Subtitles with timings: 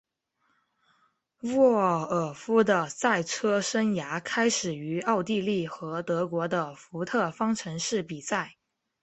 [1.41, 8.55] 沃尔夫的赛车生涯开始于奥地利和德国的福特方程式比赛。